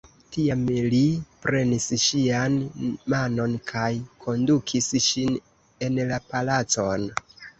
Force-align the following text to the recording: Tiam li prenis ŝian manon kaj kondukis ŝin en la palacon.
Tiam 0.35 0.61
li 0.93 1.01
prenis 1.43 1.83
ŝian 2.03 2.55
manon 3.13 3.53
kaj 3.73 3.91
kondukis 4.25 4.89
ŝin 5.09 5.37
en 5.89 6.01
la 6.13 6.19
palacon. 6.33 7.07